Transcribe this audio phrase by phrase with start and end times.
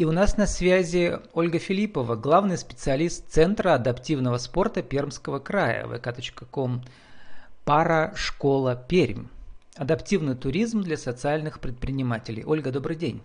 [0.00, 6.82] И у нас на связи Ольга Филиппова, главный специалист Центра адаптивного спорта Пермского края, vk.com
[7.66, 9.26] Пара школа Пермь.
[9.76, 12.44] Адаптивный туризм для социальных предпринимателей.
[12.46, 13.20] Ольга, добрый день.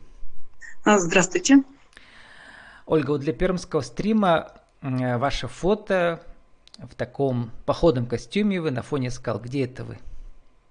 [0.83, 1.63] А, здравствуйте.
[2.85, 4.51] Ольга, вот для пермского стрима
[4.81, 6.21] ваше фото
[6.77, 9.39] в таком походном костюме вы на фоне скал.
[9.39, 9.97] Где это вы?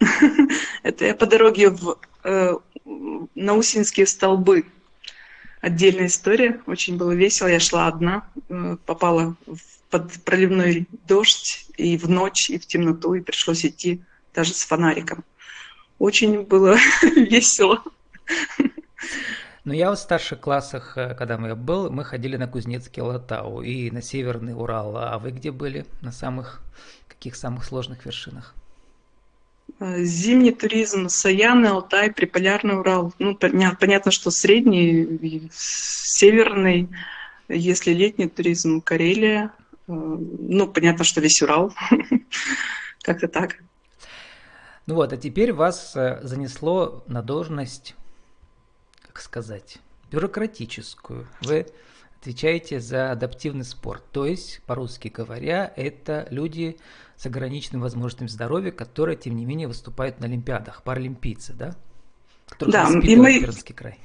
[0.82, 2.52] Это я по дороге в э,
[3.34, 4.66] Наусинские столбы
[5.64, 6.60] отдельная история.
[6.66, 7.48] Очень было весело.
[7.48, 9.34] Я шла одна, э, попала
[9.90, 14.02] под проливной дождь и в ночь, и в темноту, и пришлось идти
[14.34, 15.24] даже с фонариком.
[15.98, 17.82] Очень было весело.
[19.64, 23.90] Но я в старших классах, э, когда мы был, мы ходили на Кузнецкий Латау и
[23.90, 24.96] на Северный Урал.
[24.96, 25.86] А вы где были?
[26.02, 26.60] На самых,
[27.08, 28.54] каких самых сложных вершинах?
[29.80, 33.12] Э, зимний туризм, Саяны, Алтай, Приполярный Урал.
[33.18, 36.88] Ну, понятно, что средний, северный.
[37.48, 39.52] Если летний туризм, Карелия.
[39.88, 41.72] Э, ну, понятно, что весь Урал.
[43.02, 43.56] Как-то так.
[44.86, 47.94] Ну вот, а теперь вас э, занесло на должность,
[49.06, 49.78] как сказать,
[50.10, 51.26] бюрократическую.
[51.40, 51.66] Вы
[52.24, 54.02] отвечаете за адаптивный спорт.
[54.10, 56.78] То есть, по-русски говоря, это люди
[57.16, 61.76] с ограниченными возможностями здоровья, которые, тем не менее, выступают на Олимпиадах, паралимпийцы, да?
[62.48, 63.40] Которые да, и мы...
[63.40, 63.98] Пермский край.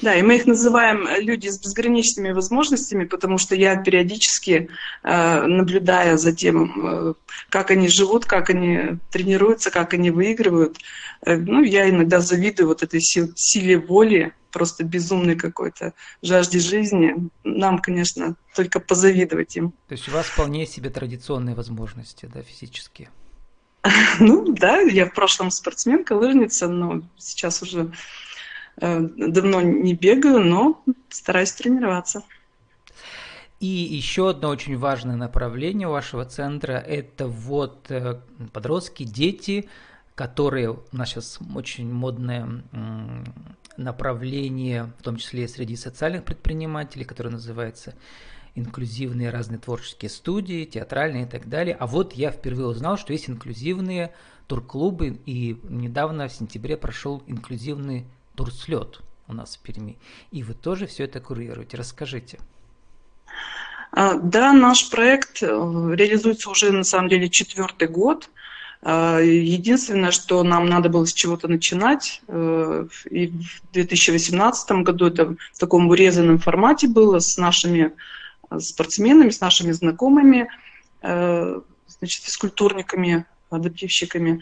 [0.00, 4.68] Да, и мы их называем люди с безграничными возможностями, потому что я периодически,
[5.02, 7.14] э, наблюдая за тем, э,
[7.50, 10.78] как они живут, как они тренируются, как они выигрывают,
[11.24, 17.14] э, ну, я иногда завидую вот этой силе воли, просто безумной какой-то жажде жизни.
[17.42, 19.72] Нам, конечно, только позавидовать им.
[19.88, 23.10] То есть у вас вполне себе традиционные возможности, да, физические?
[24.20, 28.31] Ну да, я в прошлом спортсменка, лыжница, но сейчас уже Э,
[28.76, 32.22] давно не бегаю, но стараюсь тренироваться.
[33.60, 38.20] И еще одно очень важное направление вашего центра– это вот э,
[38.52, 39.68] подростки, дети,
[40.16, 42.64] которые у нас сейчас очень модное
[43.76, 47.94] направление, в том числе среди социальных предпринимателей, которое называется
[48.54, 51.76] инклюзивные разные творческие студии, театральные и так далее.
[51.78, 54.12] А вот я впервые узнал, что есть инклюзивные
[54.46, 59.98] турклубы, и недавно в сентябре прошел инклюзивный турслет у нас в Перми.
[60.30, 61.76] И вы тоже все это курируете.
[61.76, 62.38] Расскажите.
[63.92, 68.30] А, да, наш проект э, реализуется уже на самом деле четвертый год.
[68.82, 75.36] А, единственное, что нам надо было с чего-то начинать, э, и в 2018 году это
[75.52, 77.92] в таком урезанном формате было с нашими
[78.50, 80.48] э, спортсменами, с нашими знакомыми,
[81.02, 84.40] значит, физкультурниками, адаптивщиками.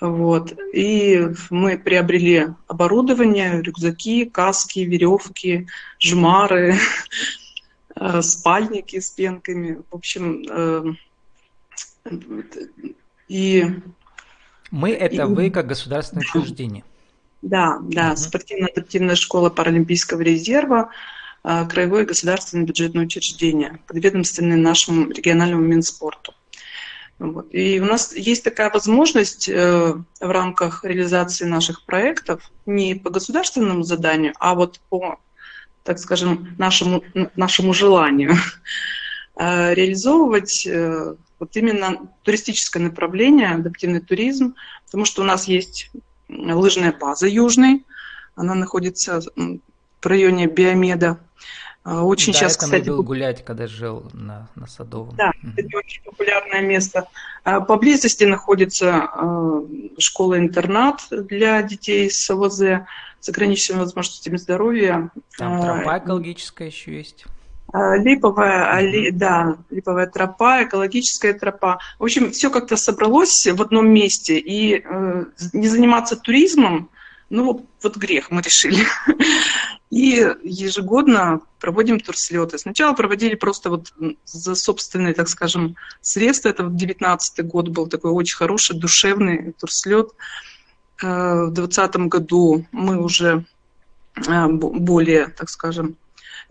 [0.00, 0.56] Вот.
[0.72, 5.66] И мы приобрели оборудование, рюкзаки, каски, веревки,
[5.98, 6.76] жмары,
[7.96, 9.80] э, спальники с пенками.
[9.90, 10.84] В общем, э,
[13.28, 13.66] и...
[14.70, 16.84] Мы– это и, вы как государственное учреждение.
[17.42, 18.16] Да, да, угу.
[18.16, 20.90] спортивно-адаптивная школа Паралимпийского резерва,
[21.42, 26.34] э, краевое государственное бюджетное учреждение, подведомственное нашему региональному Минспорту.
[27.18, 27.48] Вот.
[27.52, 33.82] И у нас есть такая возможность э, в рамках реализации наших проектов не по государственному
[33.82, 35.18] заданию, а вот по,
[35.82, 37.02] так скажем, нашему,
[37.34, 38.34] нашему желанию
[39.36, 44.54] э, реализовывать э, вот именно туристическое направление, адаптивный туризм,
[44.86, 45.90] потому что у нас есть
[46.28, 47.84] лыжная база Южный,
[48.36, 49.20] она находится
[50.00, 51.18] в районе Биомеда,
[51.88, 55.16] очень да, сейчас, там кстати, любил гулять, когда жил на, на Садовом.
[55.16, 57.08] Да, это очень популярное место.
[57.44, 59.62] А, поблизости находится а,
[59.98, 62.84] школа-интернат для детей с ОВЗ,
[63.20, 65.10] с ограниченными возможностями здоровья.
[65.38, 67.24] Там тропа экологическая еще есть.
[67.72, 71.78] Липовая, али, да, липовая тропа, экологическая тропа.
[71.98, 74.38] В общем, все как-то собралось в одном месте.
[74.38, 76.90] И э, не заниматься туризмом,
[77.30, 78.84] ну, вот грех, мы решили.
[79.90, 82.58] И ежегодно проводим турслеты.
[82.58, 83.92] Сначала проводили просто вот
[84.24, 86.50] за собственные, так скажем, средства.
[86.50, 90.10] Это вот 19 год был такой очень хороший, душевный турслет.
[91.02, 93.44] Э, в 2020 году мы уже
[94.16, 95.96] э, более, так скажем,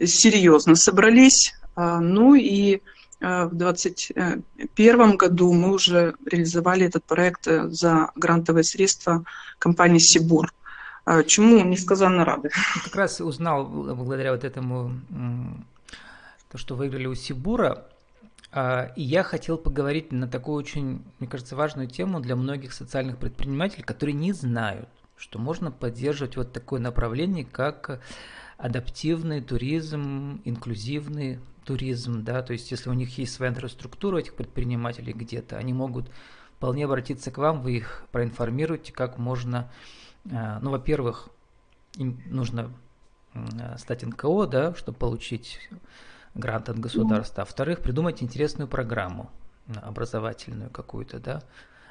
[0.03, 1.53] серьезно собрались.
[1.75, 2.81] Э, ну и
[3.19, 9.25] в 2021 году мы уже реализовали этот проект за грантовые средства
[9.57, 10.53] компании «Сибур».
[11.07, 12.49] А чему несказанно рады.
[12.83, 14.91] Как раз узнал благодаря вот этому,
[16.51, 17.85] то, что выиграли у Сибура,
[18.51, 23.19] а, и я хотел поговорить на такую очень, мне кажется, важную тему для многих социальных
[23.19, 28.01] предпринимателей, которые не знают, что можно поддерживать вот такое направление, как
[28.57, 35.13] адаптивный туризм, инклюзивный туризм, да, то есть если у них есть своя инфраструктура этих предпринимателей
[35.13, 36.11] где-то, они могут
[36.57, 41.29] вполне обратиться к вам, вы их проинформируете, как можно, э, ну, во-первых,
[41.95, 42.71] им нужно
[43.77, 45.59] стать НКО, да, чтобы получить
[46.33, 49.29] грант от государства, а во-вторых, придумать интересную программу
[49.81, 51.43] образовательную какую-то, да,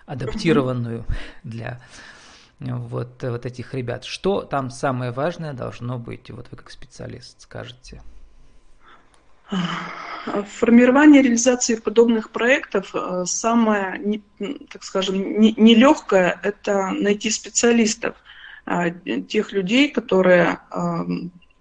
[0.07, 1.05] адаптированную
[1.43, 1.81] для
[2.59, 4.05] вот, вот этих ребят.
[4.05, 8.03] Что там самое важное должно быть, вот вы как специалист скажете?
[10.59, 14.21] Формирование реализации подобных проектов э, самое,
[14.73, 18.17] так скажем, нелегкое– это найти специалистов,
[18.67, 18.91] э,
[19.29, 21.05] тех людей, которые э,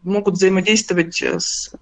[0.01, 1.73] могут взаимодействовать с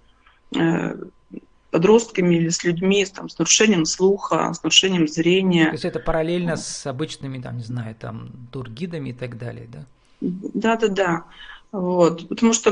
[1.72, 5.68] подростками или с людьми там, с нарушением слуха, с нарушением зрения.
[5.68, 9.86] То есть это параллельно с обычными, там, не знаю, там, тургидами и так далее, да?
[10.22, 11.24] Да-да-да.
[11.72, 12.28] Вот.
[12.30, 12.72] Потому что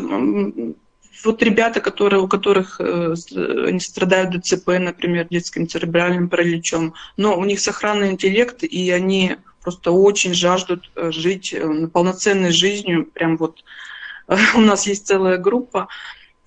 [1.23, 3.13] вот ребята, которые, у которых э,
[3.67, 9.91] они страдают ДЦП, например, детским церебральным параличом, но у них сохранный интеллект, и они просто
[9.91, 13.05] очень жаждут э, жить э, полноценной жизнью.
[13.05, 13.63] Прям вот
[14.55, 15.87] у нас есть целая группа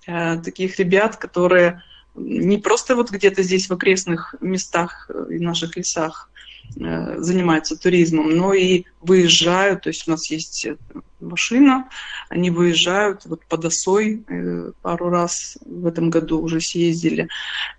[0.07, 1.83] таких ребят, которые
[2.15, 6.34] не просто вот где-то здесь в окрестных местах и наших лесах э,
[6.77, 10.77] занимаются туризмом, но и выезжают, то есть у нас есть э,
[11.21, 11.89] машина,
[12.29, 17.29] они выезжают вот под осой э, пару раз в этом году уже съездили.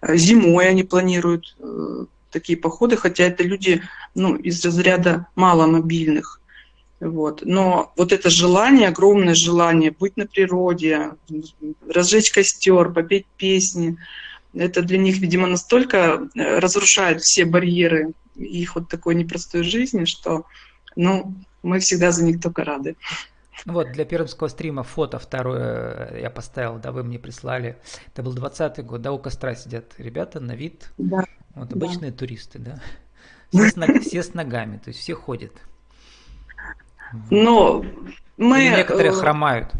[0.01, 1.55] Зимой они планируют
[2.31, 3.81] такие походы, хотя это люди
[4.13, 6.41] ну, из разряда маломобильных.
[6.99, 7.41] Вот.
[7.45, 11.11] Но вот это желание, огромное желание быть на природе,
[11.87, 13.97] разжечь костер, попеть песни,
[14.53, 15.97] это для них, видимо, настолько
[16.35, 20.45] э, разрушает все барьеры их вот такой непростой жизни, что
[20.95, 21.33] ну,
[21.63, 22.95] мы всегда за них только рады.
[23.65, 27.77] Ну вот, для пермского стрима фото второе э, я поставил, да, вы мне прислали.
[28.07, 30.91] Это был 20-й год, да, у костра сидят ребята на вид.
[30.97, 31.23] Да.
[31.55, 32.17] Вот обычные да.
[32.17, 32.81] туристы, да.
[33.49, 35.53] Все с, ног, все с ногами, то есть все ходят.
[37.29, 37.85] Но
[38.35, 38.65] мы...
[38.65, 39.71] Или некоторые э, хромают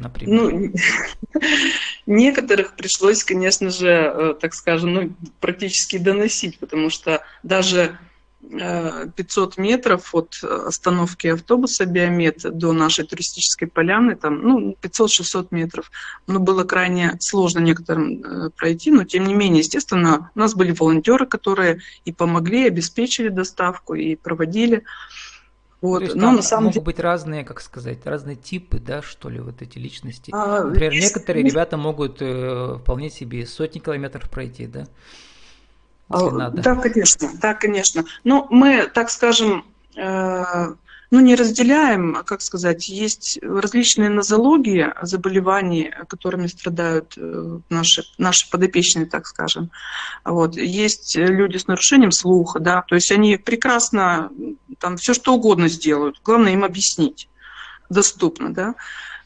[0.00, 0.52] например?
[0.52, 0.72] Ну,
[2.10, 7.98] некоторых пришлось, конечно же, э, так скажем, ну, практически доносить, потому что даже
[9.16, 15.90] 500 э, метров от остановки автобуса Биомед до нашей туристической поляны, там, ну, 500-600 метров.
[16.26, 20.72] Ну, было крайне сложно некоторым э, пройти, но тем не менее, естественно, у нас были
[20.72, 24.84] волонтеры, которые и помогли, обеспечили доставку, и проводили.
[25.80, 25.98] Вот.
[26.00, 26.84] То есть Но на самом могут деле...
[26.84, 30.30] быть разные, как сказать, разные типы, да, что ли, вот эти личности.
[30.34, 31.08] А, Например, есть...
[31.08, 34.86] некоторые ребята могут э, вполне себе сотни километров пройти, да?
[36.12, 36.62] Если а, надо.
[36.62, 38.04] Да, конечно, да, конечно.
[38.24, 39.64] Но мы, так скажем,
[39.96, 40.44] э,
[41.10, 48.48] ну, не разделяем, а как сказать, есть различные нозологии заболеваний, которыми страдают э, наши, наши
[48.48, 49.70] подопечные, так скажем.
[50.24, 50.56] Вот.
[50.56, 54.30] Есть люди с нарушением слуха, да, то есть они прекрасно
[54.78, 57.28] там все что угодно сделают, главное им объяснить
[57.88, 58.74] доступно, да.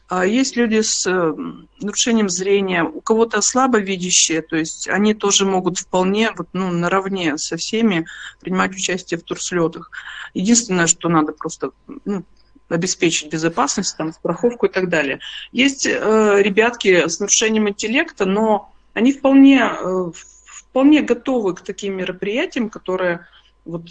[0.07, 1.33] А есть люди с э,
[1.81, 7.39] нарушением зрения, у кого-то слабо видящие, то есть они тоже могут вполне вот, ну, наравне
[7.39, 8.05] со всеми
[8.39, 9.89] принимать участие в турслетах.
[10.35, 11.71] Единственное, что надо просто
[12.05, 12.23] ну,
[12.69, 15.21] обеспечить безопасность, там, страховку и так далее.
[15.51, 20.11] Есть э, ребятки с нарушением интеллекта, но они вполне, э,
[20.45, 23.27] вполне готовы к таким мероприятиям, которые
[23.65, 23.89] вот,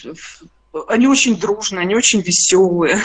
[0.88, 3.00] они очень дружные, они очень веселые.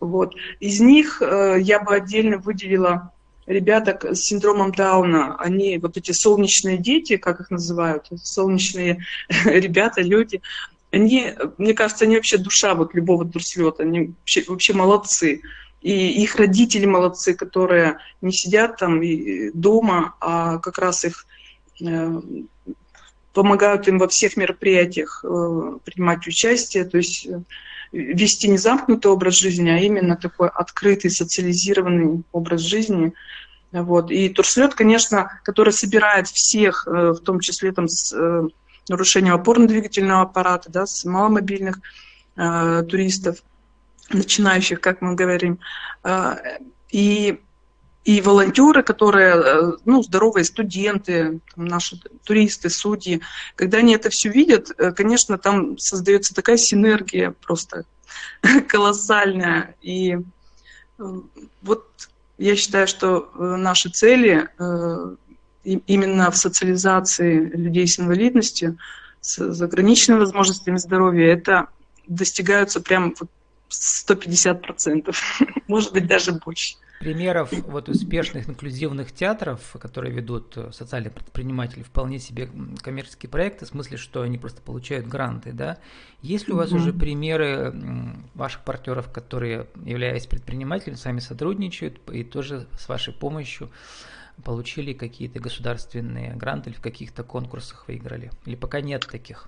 [0.00, 0.34] Вот.
[0.60, 3.12] Из них э, я бы отдельно выделила
[3.46, 5.36] ребята с синдромом Дауна.
[5.36, 9.04] Они вот эти солнечные дети, как их называют, солнечные
[9.44, 10.40] ребята, люди.
[10.90, 13.82] Они, мне кажется, они вообще душа вот любого турслета.
[13.82, 15.42] Они вообще, вообще молодцы.
[15.80, 19.00] И их родители молодцы, которые не сидят там
[19.52, 21.26] дома, а как раз их
[21.80, 22.20] э,
[23.32, 26.84] помогают им во всех мероприятиях э, принимать участие.
[26.84, 27.42] То есть э,
[27.92, 33.12] вести не замкнутый образ жизни, а именно такой открытый, социализированный образ жизни.
[33.72, 34.10] Вот.
[34.10, 38.48] И турслет, конечно, который собирает всех, э, в том числе там, с э,
[38.88, 41.78] нарушением опорно-двигательного аппарата, да, с маломобильных
[42.36, 43.42] э, туристов,
[44.10, 45.58] начинающих, как мы говорим.
[46.04, 46.36] Э,
[46.90, 47.40] и
[48.08, 53.20] и волонтеры, которые, э, ну, здоровые студенты, наши туристы, судьи,
[53.54, 57.84] когда они это все видят, э, конечно, там создается такая синергия просто
[58.68, 59.74] колоссальная.
[59.82, 60.20] И э,
[61.60, 61.86] вот
[62.38, 64.48] я считаю, что наши цели
[65.64, 68.78] именно в социализации людей с инвалидностью,
[69.20, 71.66] с ограниченными возможностями здоровья, это
[72.06, 73.14] достигаются прям
[73.68, 75.14] 150%,
[75.66, 76.76] может быть, даже больше.
[77.00, 82.50] Примеров вот успешных инклюзивных театров, которые ведут э, социальные предприниматели, вполне себе
[82.82, 85.78] коммерческие проекты, в смысле, что они просто получают гранты, да?
[86.22, 86.76] Есть ли у вас mm-hmm.
[86.76, 87.72] уже примеры
[88.34, 93.70] ваших партнеров, которые, являясь предпринимателями, сами сотрудничают и тоже с вашей помощью
[94.44, 98.32] получили какие-то государственные гранты или в каких-то конкурсах выиграли?
[98.44, 99.46] Или пока нет таких?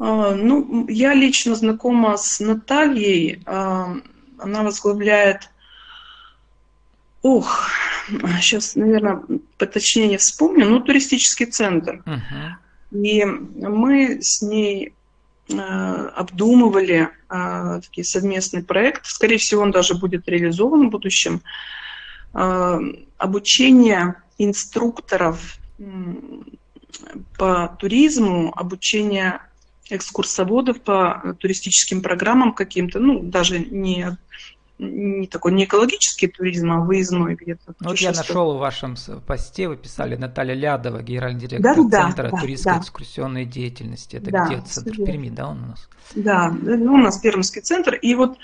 [0.00, 3.42] А, ну, я лично знакома с Натальей.
[3.46, 3.94] А,
[4.38, 5.50] она возглавляет...
[7.24, 7.70] Ох,
[8.42, 9.22] сейчас, наверное,
[9.56, 12.02] поточнее не вспомню, ну, туристический центр.
[12.04, 13.02] Uh-huh.
[13.02, 14.92] И мы с ней
[15.50, 19.06] а, обдумывали э, такие совместный проект.
[19.06, 21.40] Скорее всего, он даже будет реализован в будущем.
[22.34, 22.78] Э,
[23.16, 25.58] обучение инструкторов
[27.38, 29.40] по туризму, обучение
[29.88, 34.18] экскурсоводов по туристическим программам каким-то, ну, даже не,
[34.78, 37.74] не такой не экологический туризм, а выездной где-то.
[37.80, 42.40] Вот я нашел в вашем посте, вы писали Наталья Лядова, генеральный директор да, Центра да,
[42.40, 42.80] туристской да.
[42.80, 44.16] экскурсионной деятельности.
[44.16, 44.60] Это да, где?
[44.62, 45.88] Центр Перми, да, он у нас?
[46.14, 47.94] Да, ну, у нас Пермский центр.
[47.94, 48.36] И вот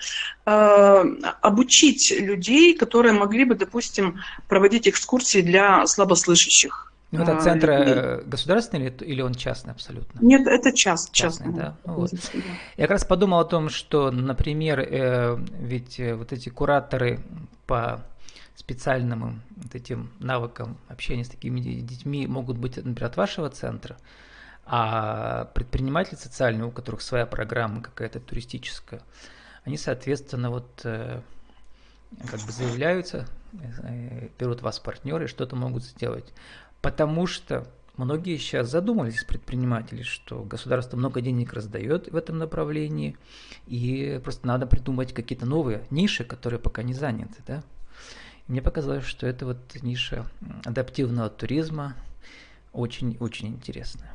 [0.46, 1.04] э,
[1.40, 8.86] обучить людей, которые могли бы, допустим, проводить экскурсии для слабослышащих ну, это центр а, государственный
[8.86, 10.20] или, или он частный абсолютно?
[10.20, 11.46] Нет, это част, частный.
[11.46, 11.76] частный да?
[11.84, 12.10] Ну, вот.
[12.76, 17.20] Я как раз подумал о том, что, например, э, ведь э, вот эти кураторы
[17.66, 18.04] по
[18.54, 23.96] специальным вот этим навыкам общения с такими детьми могут быть, например, от вашего центра,
[24.64, 29.00] а предприниматели социальные, у которых своя программа какая-то туристическая,
[29.64, 31.20] они, соответственно, вот э,
[32.30, 33.26] как бы заявляются,
[33.82, 36.32] э, берут вас партнеры, что-то могут сделать.
[36.80, 43.16] Потому что многие сейчас задумались, предприниматели, что государство много денег раздает в этом направлении,
[43.66, 47.42] и просто надо придумать какие-то новые ниши, которые пока не заняты.
[47.46, 47.62] Да?
[48.48, 50.26] Мне показалось, что это вот ниша
[50.64, 51.94] адаптивного туризма
[52.72, 54.12] очень-очень интересная.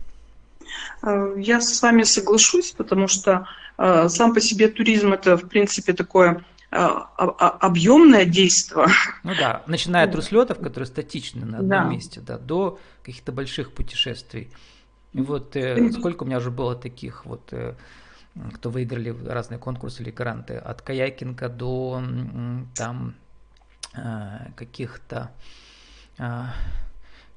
[1.04, 5.94] Э, я с вами соглашусь, потому что э, сам по себе туризм это, в принципе,
[5.94, 8.88] такое объемное действие.
[9.24, 11.84] Ну да, начиная от руслетов, которые статичны на одном да.
[11.86, 14.52] месте, да, до каких-то больших путешествий.
[15.14, 17.76] И вот э, сколько у меня уже было таких вот, э,
[18.54, 22.04] кто выиграли разные конкурсы или гранты, от каякинга до
[22.76, 23.16] там
[23.96, 25.32] э, каких-то
[26.18, 26.44] э,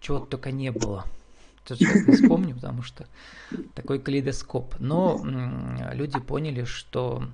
[0.00, 1.04] чего только не было.
[1.64, 3.06] Сейчас не вспомню, потому что
[3.74, 4.76] такой калейдоскоп.
[4.80, 7.28] Но э, люди поняли, что а,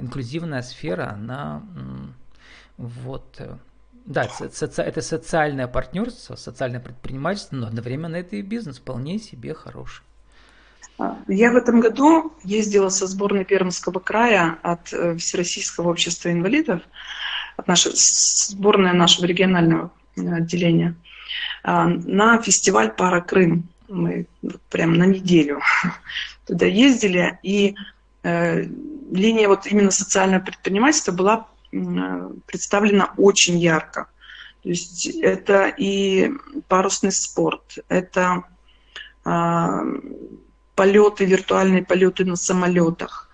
[0.00, 1.62] инклюзивная сфера, она
[2.76, 3.56] вот э,
[4.06, 10.02] да, это социальное партнерство, социальное предпринимательство, но одновременно это и бизнес вполне себе хороший.
[10.98, 16.82] А, я в этом году ездила со сборной Пермского края от э, Всероссийского общества инвалидов,
[17.56, 20.94] от нашей, сборной нашего регионального э, отделения,
[21.64, 23.68] а, на фестиваль «Пара Крым».
[23.88, 24.26] Мы
[24.70, 25.60] прям на неделю
[26.46, 27.76] туда ездили, и
[29.10, 34.08] линия вот именно социального предпринимательства была представлена очень ярко.
[34.62, 36.32] То есть это и
[36.68, 38.44] парусный спорт, это
[39.24, 39.82] а,
[40.74, 43.28] полеты, виртуальные полеты на самолетах,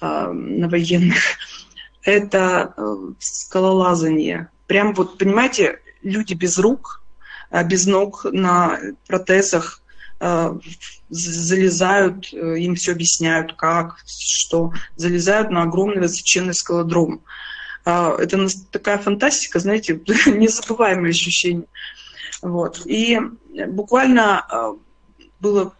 [0.00, 1.18] а, на военных,
[2.02, 4.50] это а, скалолазание.
[4.66, 7.02] Прям вот, понимаете, люди без рук,
[7.50, 9.85] а, без ног на протезах Э,
[11.08, 17.22] залезают, э, им все объясняют, как, что, залезают на огромный высоченный скалодром.
[17.84, 21.66] А, это такая фантастика, знаете, незабываемое ощущение.
[22.42, 22.82] Вот.
[22.86, 23.20] И
[23.68, 24.72] буквально э,
[25.40, 25.74] было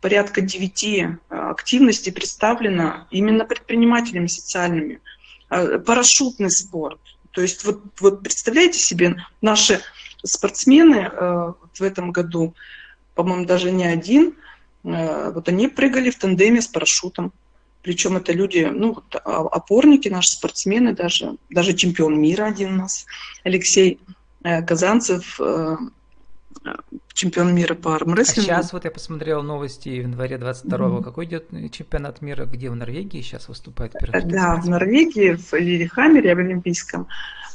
[0.00, 5.00] порядка девяти активностей представлено именно предпринимателями социальными.
[5.48, 6.98] Парашютный спорт.
[7.30, 9.80] То есть вот, вот представляете себе, наши
[10.24, 12.52] спортсмены в этом году
[13.14, 14.34] по-моему, даже не один,
[14.84, 17.32] э, вот они прыгали в тандеме с парашютом.
[17.82, 23.06] Причем это люди, ну, а, опорники, наши спортсмены, даже, даже чемпион мира один у нас,
[23.42, 23.98] Алексей
[24.44, 25.76] э, Казанцев, э,
[27.12, 28.52] чемпион мира по армрестлингу.
[28.52, 30.98] А сейчас вот я посмотрел новости в январе 22-го.
[30.98, 31.02] Mm-hmm.
[31.02, 32.44] Какой идет чемпионат мира?
[32.44, 33.94] Где в Норвегии сейчас выступает?
[34.24, 37.08] Да, в Норвегии, в Лилихаммере, в Олимпийском.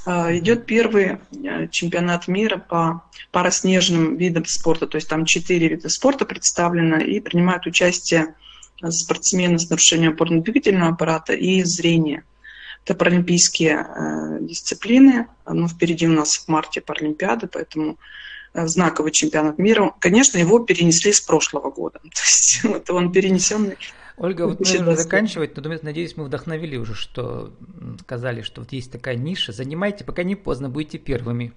[0.10, 5.90] А, идет первый э, чемпионат мира по параснежным видам спорта, то есть там четыре вида
[5.90, 8.34] спорта представлено, и принимают участие
[8.90, 12.24] спортсмены с нарушением опорно-двигательного аппарата и зрения.
[12.86, 17.98] Это паралимпийские э, дисциплины, но впереди у нас в марте Паралимпиада, поэтому
[18.54, 19.94] э, знаковый чемпионат мира.
[20.00, 23.76] Конечно, его перенесли с прошлого года, то есть это он перенесенный
[24.18, 27.54] Ольга, вот нужно заканчивать, но надеюсь, мы вдохновили уже, что
[28.02, 29.52] сказали, что вот есть такая ниша.
[29.52, 31.54] Занимайте, пока не поздно, будете первыми.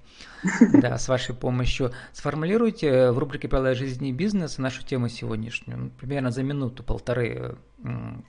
[0.75, 1.93] Да, с вашей помощью.
[2.13, 7.57] Сформулируйте в рубрике «Правила жизни и бизнеса» нашу тему сегодняшнюю, ну, примерно за минуту-полторы.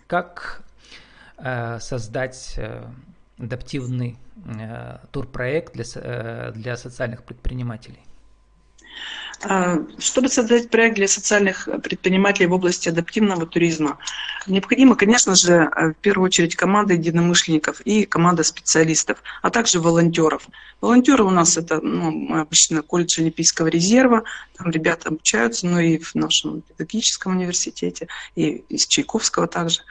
[0.07, 0.63] Как
[1.37, 2.85] э, создать э,
[3.37, 7.99] адаптивный э, турпроект для, для социальных предпринимателей?
[9.43, 13.97] А, чтобы создать проект для социальных предпринимателей в области адаптивного туризма,
[14.45, 20.47] необходимо, конечно же, в первую очередь команда единомышленников и команда специалистов, а также волонтеров.
[20.79, 24.23] Волонтеры у нас это ну, обычно колледж Олимпийского резерва,
[24.57, 29.81] там ребята обучаются, но и в нашем педагогическом университете, и из Чайковского также.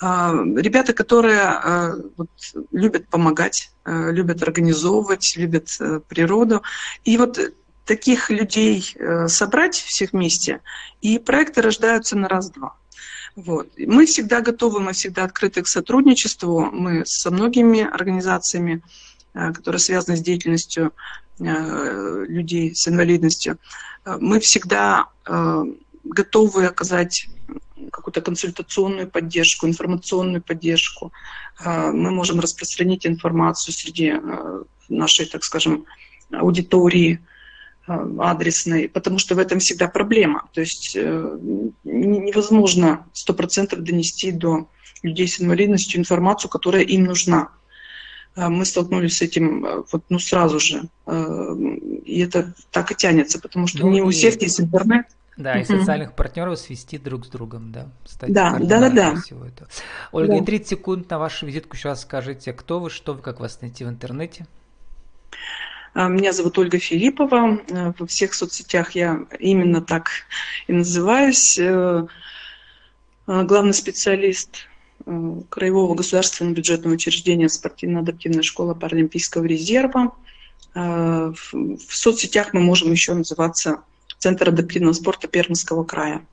[0.00, 2.30] А, ребята, которые а, вот,
[2.72, 6.62] любят помогать, любят организовывать, любят э, природу.
[7.04, 7.36] И вот
[7.84, 10.60] таких людей э, собрать всех вместе,
[11.00, 12.76] и проекты рождаются на раз-два.
[13.34, 13.68] Вот.
[13.78, 16.70] Мы всегда готовы, мы всегда открыты к сотрудничеству.
[16.70, 18.82] Мы со многими организациями,
[19.34, 20.92] э, которые связаны с деятельностью
[21.40, 23.58] э, людей с инвалидностью,
[24.04, 25.06] мы всегда
[26.02, 27.28] готовы оказать
[27.92, 31.12] какую-то консультационную поддержку, информационную поддержку.
[31.64, 34.14] Мы можем распространить информацию среди
[34.88, 35.86] нашей, так скажем,
[36.32, 37.20] аудитории,
[37.88, 40.48] Э, адресной, потому что в этом всегда проблема.
[40.52, 41.38] То есть э,
[41.82, 44.68] невозможно сто процентов донести до
[45.02, 47.48] людей с инвалидностью информацию, которая им нужна.
[48.36, 50.84] Э, мы столкнулись с этим вот, ну, сразу же.
[52.04, 55.06] И это так и тянется, потому что ну, не у всех есть интернет.
[55.36, 57.88] Да, и социальных партнеров свести друг с другом, да.
[58.04, 59.16] Стать да, да, да, да.
[59.16, 59.68] Всего этого.
[60.12, 60.44] Ольга, да.
[60.44, 63.88] 30 секунд на вашу визитку сейчас скажите, кто вы, что вы, как вас найти в
[63.88, 64.46] интернете?
[65.94, 67.60] А, меня зовут Ольга Филиппова.
[67.68, 70.10] Э, во всех соцсетях я именно так
[70.66, 71.58] и называюсь.
[71.58, 72.06] Э,
[73.26, 74.68] э, главный специалист
[75.04, 80.12] Краевого государственного бюджетного учреждения спортивно-адаптивная школа Паралимпийского резерва.
[80.74, 81.34] В
[81.88, 83.82] соцсетях мы можем еще называться
[84.20, 86.24] Центр адаптивного спорта Пермского края.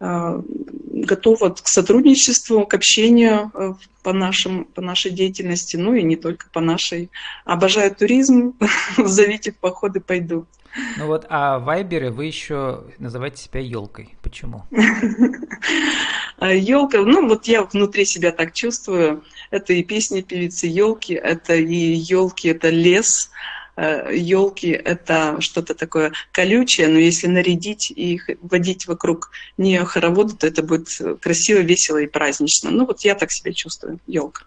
[0.00, 6.16] А, готова к сотрудничеству, к общению э, по, нашим, по нашей деятельности, ну и не
[6.16, 7.10] только по нашей.
[7.44, 8.54] Обожаю туризм,
[8.96, 10.46] зовите в походы, пойду.
[10.96, 14.14] Ну вот, а в Вайбере вы еще называете себя елкой.
[14.22, 14.64] Почему?
[16.40, 19.22] Елка, ну вот я внутри себя так чувствую.
[19.50, 23.30] Это и песни певицы елки, это и елки, это лес,
[23.80, 30.46] елки э, это что-то такое колючее, но если нарядить и водить вокруг нее хороводы, то
[30.46, 30.88] это будет
[31.20, 32.70] красиво, весело и празднично.
[32.70, 34.44] Ну вот я так себя чувствую, елка.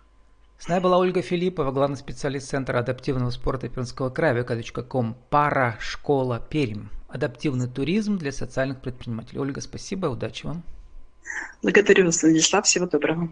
[0.59, 6.39] С нами была Ольга Филиппова, главный специалист Центра адаптивного спорта Пермского края, vk.com, пара, школа,
[6.49, 6.87] Пермь.
[7.09, 9.39] Адаптивный туризм для социальных предпринимателей.
[9.39, 10.63] Ольга, спасибо, удачи вам.
[11.61, 13.29] Благодарю вас, Владислав, всего доброго.